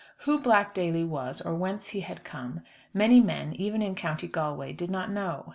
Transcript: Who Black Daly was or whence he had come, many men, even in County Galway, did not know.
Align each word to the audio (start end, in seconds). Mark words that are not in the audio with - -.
Who 0.23 0.39
Black 0.39 0.73
Daly 0.73 1.03
was 1.03 1.41
or 1.41 1.53
whence 1.53 1.89
he 1.89 1.99
had 1.99 2.23
come, 2.23 2.61
many 2.91 3.19
men, 3.21 3.53
even 3.53 3.83
in 3.83 3.93
County 3.93 4.27
Galway, 4.27 4.73
did 4.73 4.89
not 4.89 5.11
know. 5.11 5.45